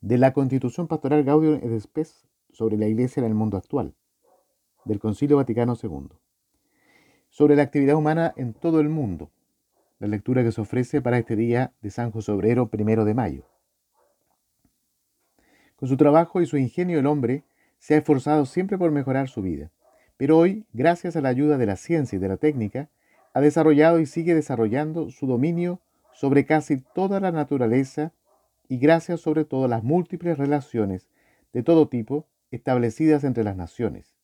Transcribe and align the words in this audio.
de 0.00 0.16
la 0.16 0.32
Constitución 0.32 0.86
Pastoral 0.86 1.24
Gaudium 1.24 1.60
et 1.62 1.80
Spes 1.80 2.26
sobre 2.52 2.76
la 2.78 2.86
Iglesia 2.86 3.20
en 3.20 3.26
el 3.26 3.34
mundo 3.34 3.56
actual, 3.56 3.94
del 4.84 4.98
Concilio 4.98 5.36
Vaticano 5.36 5.76
II, 5.80 6.08
sobre 7.28 7.54
la 7.54 7.62
actividad 7.62 7.96
humana 7.96 8.32
en 8.36 8.54
todo 8.54 8.80
el 8.80 8.88
mundo, 8.88 9.30
la 9.98 10.08
lectura 10.08 10.42
que 10.42 10.52
se 10.52 10.60
ofrece 10.60 11.02
para 11.02 11.18
este 11.18 11.36
día 11.36 11.74
de 11.82 11.90
San 11.90 12.10
José 12.10 12.32
Obrero, 12.32 12.68
primero 12.68 13.04
de 13.04 13.14
mayo. 13.14 13.44
Con 15.76 15.88
su 15.88 15.96
trabajo 15.96 16.40
y 16.40 16.46
su 16.46 16.56
ingenio 16.56 16.98
el 16.98 17.06
hombre 17.06 17.44
se 17.78 17.94
ha 17.94 17.98
esforzado 17.98 18.46
siempre 18.46 18.78
por 18.78 18.90
mejorar 18.90 19.28
su 19.28 19.42
vida, 19.42 19.70
pero 20.16 20.38
hoy, 20.38 20.66
gracias 20.72 21.16
a 21.16 21.20
la 21.20 21.28
ayuda 21.28 21.58
de 21.58 21.66
la 21.66 21.76
ciencia 21.76 22.16
y 22.16 22.20
de 22.20 22.28
la 22.28 22.36
técnica, 22.38 22.88
ha 23.34 23.40
desarrollado 23.40 24.00
y 24.00 24.06
sigue 24.06 24.34
desarrollando 24.34 25.10
su 25.10 25.26
dominio 25.26 25.80
sobre 26.12 26.46
casi 26.46 26.78
toda 26.78 27.20
la 27.20 27.32
naturaleza 27.32 28.12
y 28.70 28.78
gracias 28.78 29.20
sobre 29.20 29.44
todo 29.44 29.64
a 29.64 29.68
las 29.68 29.82
múltiples 29.82 30.38
relaciones 30.38 31.10
de 31.52 31.64
todo 31.64 31.88
tipo 31.88 32.28
establecidas 32.52 33.24
entre 33.24 33.42
las 33.42 33.56
naciones. 33.56 34.14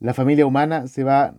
La 0.00 0.12
familia 0.12 0.44
humana 0.44 0.88
se 0.88 1.04
va 1.04 1.36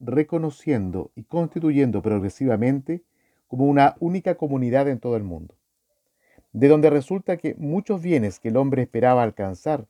reconociendo 0.00 1.12
y 1.14 1.24
constituyendo 1.24 2.00
progresivamente 2.00 3.04
como 3.46 3.66
una 3.66 3.94
única 4.00 4.36
comunidad 4.36 4.88
en 4.88 5.00
todo 5.00 5.16
el 5.16 5.22
mundo, 5.22 5.54
de 6.52 6.68
donde 6.68 6.88
resulta 6.88 7.36
que 7.36 7.54
muchos 7.58 8.00
bienes 8.00 8.40
que 8.40 8.48
el 8.48 8.56
hombre 8.56 8.80
esperaba 8.80 9.22
alcanzar 9.22 9.86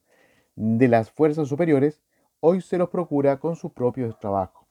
de 0.56 0.88
las 0.88 1.12
fuerzas 1.12 1.46
superiores, 1.46 2.02
hoy 2.40 2.62
se 2.62 2.78
los 2.78 2.88
procura 2.88 3.38
con 3.38 3.54
su 3.54 3.73
propio 3.73 4.12
trabajo. 4.16 4.66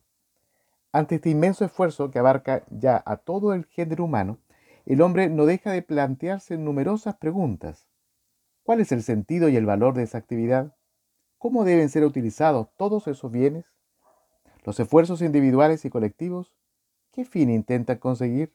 Ante 0.92 1.16
este 1.16 1.30
inmenso 1.30 1.64
esfuerzo 1.64 2.12
que 2.12 2.20
abarca 2.20 2.66
ya 2.70 3.02
a 3.06 3.16
todo 3.16 3.54
el 3.54 3.64
género 3.68 4.04
humano, 4.04 4.38
el 4.86 5.02
hombre 5.02 5.30
no 5.30 5.46
deja 5.46 5.72
de 5.72 5.82
plantearse 5.82 6.58
numerosas 6.58 7.16
preguntas. 7.16 7.88
¿Cuál 8.64 8.82
es 8.82 8.92
el 8.92 9.04
sentido 9.04 9.50
y 9.50 9.56
el 9.56 9.66
valor 9.66 9.94
de 9.94 10.04
esa 10.04 10.18
actividad? 10.18 10.76
¿Cómo 11.38 11.64
deben 11.64 11.90
ser 11.90 12.04
utilizados 12.04 12.68
todos 12.78 13.08
esos 13.08 13.32
bienes? 13.32 13.66
Los 14.64 14.80
esfuerzos 14.80 15.22
individuales 15.22 15.86
y 15.86 15.90
colectivos, 15.90 16.54
¿qué 17.12 17.26
fin 17.26 17.50
intentan 17.50 17.98
conseguir? 17.98 18.54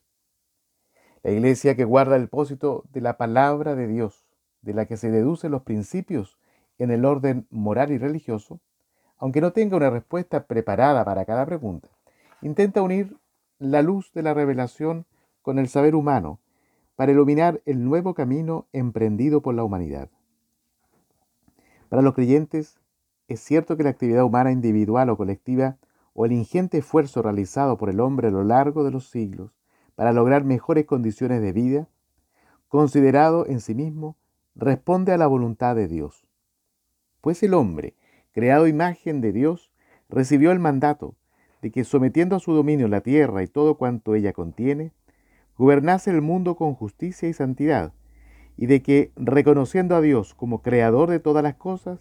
La 1.22 1.30
iglesia 1.30 1.74
que 1.74 1.84
guarda 1.84 2.16
el 2.16 2.28
pósito 2.28 2.84
de 2.92 3.00
la 3.00 3.16
palabra 3.16 3.74
de 3.74 3.86
Dios, 3.86 4.26
de 4.60 4.74
la 4.74 4.86
que 4.86 4.96
se 4.96 5.10
deducen 5.10 5.50
los 5.50 5.62
principios 5.62 6.38
en 6.78 6.90
el 6.90 7.04
orden 7.04 7.46
moral 7.50 7.90
y 7.92 7.98
religioso, 7.98 8.60
aunque 9.16 9.40
no 9.40 9.52
tenga 9.52 9.76
una 9.76 9.90
respuesta 9.90 10.46
preparada 10.46 11.04
para 11.04 11.24
cada 11.24 11.46
pregunta, 11.46 11.88
intenta 12.42 12.82
unir 12.82 13.16
la 13.58 13.82
luz 13.82 14.12
de 14.12 14.22
la 14.22 14.34
revelación 14.34 15.06
con 15.44 15.58
el 15.58 15.68
saber 15.68 15.94
humano 15.94 16.40
para 16.96 17.12
iluminar 17.12 17.60
el 17.66 17.84
nuevo 17.84 18.14
camino 18.14 18.66
emprendido 18.72 19.42
por 19.42 19.54
la 19.54 19.62
humanidad. 19.62 20.08
Para 21.90 22.00
los 22.00 22.14
creyentes, 22.14 22.80
es 23.28 23.40
cierto 23.40 23.76
que 23.76 23.82
la 23.82 23.90
actividad 23.90 24.24
humana 24.24 24.52
individual 24.52 25.10
o 25.10 25.18
colectiva 25.18 25.76
o 26.14 26.24
el 26.24 26.32
ingente 26.32 26.78
esfuerzo 26.78 27.20
realizado 27.20 27.76
por 27.76 27.90
el 27.90 28.00
hombre 28.00 28.28
a 28.28 28.30
lo 28.30 28.42
largo 28.42 28.84
de 28.84 28.90
los 28.90 29.10
siglos 29.10 29.52
para 29.94 30.14
lograr 30.14 30.44
mejores 30.44 30.86
condiciones 30.86 31.42
de 31.42 31.52
vida, 31.52 31.88
considerado 32.68 33.46
en 33.46 33.60
sí 33.60 33.74
mismo, 33.74 34.16
responde 34.54 35.12
a 35.12 35.18
la 35.18 35.26
voluntad 35.26 35.76
de 35.76 35.88
Dios. 35.88 36.26
Pues 37.20 37.42
el 37.42 37.52
hombre, 37.52 37.94
creado 38.32 38.66
imagen 38.66 39.20
de 39.20 39.32
Dios, 39.32 39.70
recibió 40.08 40.52
el 40.52 40.58
mandato 40.58 41.16
de 41.60 41.70
que 41.70 41.84
sometiendo 41.84 42.34
a 42.34 42.40
su 42.40 42.54
dominio 42.54 42.88
la 42.88 43.02
tierra 43.02 43.42
y 43.42 43.46
todo 43.46 43.76
cuanto 43.76 44.14
ella 44.14 44.32
contiene, 44.32 44.92
gobernase 45.56 46.10
el 46.10 46.20
mundo 46.20 46.56
con 46.56 46.74
justicia 46.74 47.28
y 47.28 47.32
santidad, 47.32 47.92
y 48.56 48.66
de 48.66 48.82
que, 48.82 49.12
reconociendo 49.16 49.96
a 49.96 50.00
Dios 50.00 50.34
como 50.34 50.62
creador 50.62 51.10
de 51.10 51.20
todas 51.20 51.42
las 51.42 51.54
cosas, 51.54 52.00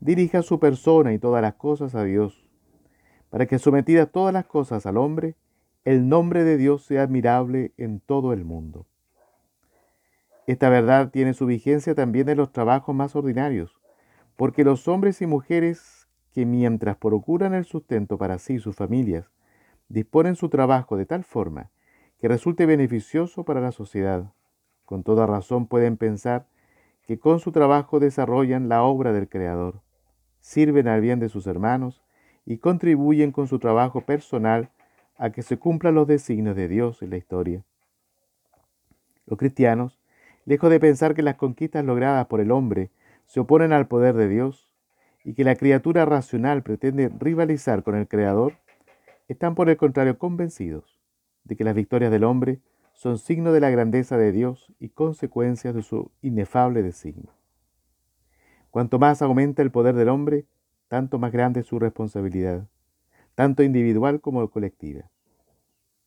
dirija 0.00 0.42
su 0.42 0.58
persona 0.58 1.12
y 1.12 1.18
todas 1.18 1.42
las 1.42 1.54
cosas 1.54 1.94
a 1.94 2.04
Dios 2.04 2.42
para 3.32 3.46
que 3.46 3.58
sometidas 3.58 4.12
todas 4.12 4.34
las 4.34 4.44
cosas 4.44 4.84
al 4.84 4.98
hombre, 4.98 5.36
el 5.86 6.06
nombre 6.06 6.44
de 6.44 6.58
Dios 6.58 6.84
sea 6.84 7.04
admirable 7.04 7.72
en 7.78 7.98
todo 7.98 8.34
el 8.34 8.44
mundo. 8.44 8.86
Esta 10.46 10.68
verdad 10.68 11.10
tiene 11.10 11.32
su 11.32 11.46
vigencia 11.46 11.94
también 11.94 12.28
en 12.28 12.36
los 12.36 12.52
trabajos 12.52 12.94
más 12.94 13.16
ordinarios, 13.16 13.80
porque 14.36 14.64
los 14.64 14.86
hombres 14.86 15.22
y 15.22 15.26
mujeres 15.26 16.06
que 16.34 16.44
mientras 16.44 16.98
procuran 16.98 17.54
el 17.54 17.64
sustento 17.64 18.18
para 18.18 18.38
sí 18.38 18.56
y 18.56 18.58
sus 18.58 18.76
familias, 18.76 19.30
disponen 19.88 20.36
su 20.36 20.50
trabajo 20.50 20.98
de 20.98 21.06
tal 21.06 21.24
forma 21.24 21.70
que 22.22 22.28
resulte 22.28 22.66
beneficioso 22.66 23.44
para 23.44 23.60
la 23.60 23.72
sociedad, 23.72 24.32
con 24.84 25.02
toda 25.02 25.26
razón 25.26 25.66
pueden 25.66 25.96
pensar 25.96 26.46
que 27.04 27.18
con 27.18 27.40
su 27.40 27.50
trabajo 27.50 27.98
desarrollan 27.98 28.68
la 28.68 28.84
obra 28.84 29.12
del 29.12 29.28
Creador, 29.28 29.80
sirven 30.38 30.86
al 30.86 31.00
bien 31.00 31.18
de 31.18 31.28
sus 31.28 31.48
hermanos 31.48 32.00
y 32.46 32.58
contribuyen 32.58 33.32
con 33.32 33.48
su 33.48 33.58
trabajo 33.58 34.02
personal 34.02 34.70
a 35.16 35.30
que 35.30 35.42
se 35.42 35.58
cumplan 35.58 35.96
los 35.96 36.06
designios 36.06 36.54
de 36.54 36.68
Dios 36.68 37.02
en 37.02 37.10
la 37.10 37.16
historia. 37.16 37.64
Los 39.26 39.36
cristianos, 39.36 39.98
lejos 40.44 40.70
de 40.70 40.78
pensar 40.78 41.16
que 41.16 41.22
las 41.22 41.34
conquistas 41.34 41.84
logradas 41.84 42.26
por 42.26 42.40
el 42.40 42.52
hombre 42.52 42.92
se 43.26 43.40
oponen 43.40 43.72
al 43.72 43.88
poder 43.88 44.14
de 44.14 44.28
Dios 44.28 44.72
y 45.24 45.34
que 45.34 45.42
la 45.42 45.56
criatura 45.56 46.04
racional 46.04 46.62
pretende 46.62 47.10
rivalizar 47.18 47.82
con 47.82 47.96
el 47.96 48.06
Creador, 48.06 48.58
están 49.26 49.56
por 49.56 49.68
el 49.68 49.76
contrario 49.76 50.18
convencidos 50.18 51.01
de 51.44 51.56
que 51.56 51.64
las 51.64 51.74
victorias 51.74 52.10
del 52.10 52.24
hombre 52.24 52.60
son 52.94 53.18
signo 53.18 53.52
de 53.52 53.60
la 53.60 53.70
grandeza 53.70 54.16
de 54.16 54.32
Dios 54.32 54.72
y 54.78 54.90
consecuencias 54.90 55.74
de 55.74 55.82
su 55.82 56.10
inefable 56.20 56.82
designio. 56.82 57.32
Cuanto 58.70 58.98
más 58.98 59.22
aumenta 59.22 59.62
el 59.62 59.70
poder 59.70 59.94
del 59.94 60.08
hombre, 60.08 60.46
tanto 60.88 61.18
más 61.18 61.32
grande 61.32 61.60
es 61.60 61.66
su 61.66 61.78
responsabilidad, 61.78 62.68
tanto 63.34 63.62
individual 63.62 64.20
como 64.20 64.48
colectiva. 64.50 65.10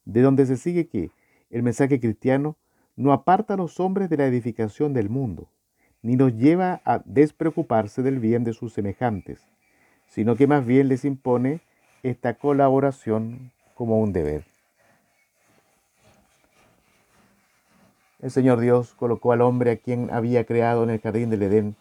De 0.05 0.21
donde 0.21 0.45
se 0.45 0.57
sigue 0.57 0.87
que 0.87 1.11
el 1.49 1.63
mensaje 1.63 1.99
cristiano 1.99 2.57
no 2.95 3.11
aparta 3.11 3.55
a 3.55 3.57
los 3.57 3.79
hombres 3.79 4.09
de 4.09 4.17
la 4.17 4.25
edificación 4.25 4.93
del 4.93 5.09
mundo, 5.09 5.49
ni 6.01 6.15
los 6.15 6.35
lleva 6.35 6.81
a 6.85 7.01
despreocuparse 7.05 8.03
del 8.03 8.19
bien 8.19 8.43
de 8.43 8.53
sus 8.53 8.73
semejantes, 8.73 9.47
sino 10.07 10.35
que 10.35 10.47
más 10.47 10.65
bien 10.65 10.87
les 10.87 11.03
impone 11.03 11.61
esta 12.03 12.35
colaboración 12.35 13.51
como 13.73 13.99
un 13.99 14.13
deber. 14.13 14.54
El 18.19 18.31
Señor 18.31 18.59
Dios 18.59 18.93
colocó 18.93 19.33
al 19.33 19.41
hombre 19.41 19.71
a 19.71 19.77
quien 19.77 20.09
había 20.11 20.45
creado 20.45 20.83
en 20.83 20.89
el 20.89 21.01
jardín 21.01 21.29
del 21.29 21.43
Edén 21.43 21.75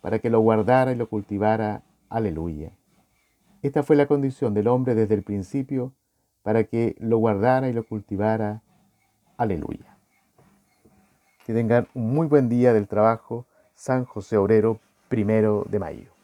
para 0.00 0.18
que 0.18 0.30
lo 0.30 0.40
guardara 0.40 0.92
y 0.92 0.96
lo 0.96 1.08
cultivara 1.08 1.82
Aleluya. 2.08 2.72
Esta 3.62 3.82
fue 3.82 3.96
la 3.96 4.06
condición 4.06 4.54
del 4.54 4.68
hombre 4.68 4.94
desde 4.94 5.14
el 5.14 5.22
principio 5.22 5.92
para 6.42 6.64
que 6.64 6.96
lo 6.98 7.18
guardara 7.18 7.68
y 7.68 7.72
lo 7.72 7.84
cultivara. 7.84 8.62
Aleluya. 9.36 9.98
Que 11.44 11.52
tengan 11.52 11.88
un 11.94 12.14
muy 12.14 12.26
buen 12.26 12.48
día 12.48 12.72
del 12.72 12.88
trabajo 12.88 13.46
San 13.74 14.04
José 14.04 14.36
Obrero, 14.36 14.80
primero 15.08 15.64
de 15.68 15.78
mayo. 15.78 16.17